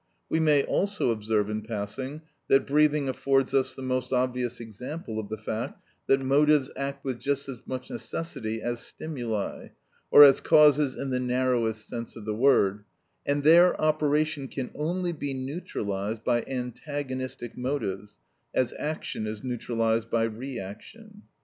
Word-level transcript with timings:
We 0.29 0.39
may 0.39 0.63
also 0.63 1.11
observe 1.11 1.47
in 1.47 1.61
passing 1.61 2.23
that 2.47 2.65
breathing 2.65 3.07
affords 3.07 3.53
us 3.53 3.75
the 3.75 3.83
most 3.83 4.11
obvious 4.11 4.59
example 4.59 5.19
of 5.19 5.29
the 5.29 5.37
fact 5.37 5.79
that 6.07 6.21
motives 6.25 6.71
act 6.75 7.05
with 7.05 7.19
just 7.19 7.47
as 7.47 7.59
much 7.67 7.91
necessity 7.91 8.63
as 8.63 8.79
stimuli, 8.79 9.67
or 10.09 10.23
as 10.23 10.41
causes 10.41 10.95
in 10.95 11.11
the 11.11 11.19
narrowest 11.19 11.87
sense 11.87 12.15
of 12.15 12.25
the 12.25 12.33
word, 12.33 12.83
and 13.27 13.43
their 13.43 13.79
operation 13.79 14.47
can 14.47 14.71
only 14.73 15.11
be 15.11 15.35
neutralised 15.35 16.23
by 16.23 16.41
antagonistic 16.47 17.55
motives, 17.55 18.17
as 18.55 18.73
action 18.79 19.27
is 19.27 19.43
neutralised 19.43 20.09
by 20.09 20.23
re 20.23 20.57
action. 20.57 21.21